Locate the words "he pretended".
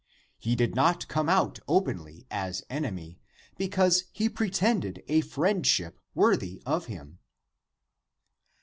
4.11-5.03